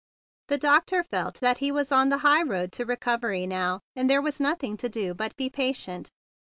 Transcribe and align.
The 0.47 0.57
doctor 0.57 1.03
felt 1.03 1.35
that 1.41 1.59
he 1.59 1.71
was 1.71 1.91
on 1.91 2.09
the 2.09 2.17
high 2.25 2.41
road 2.41 2.71
to 2.71 2.87
re¬ 2.87 2.97
covery 2.97 3.47
now, 3.47 3.81
and 3.95 4.09
there 4.09 4.19
was 4.19 4.39
nothing 4.39 4.75
to 4.77 4.89
do 4.89 5.13
but 5.13 5.35
be 5.37 5.47
patient. 5.47 6.09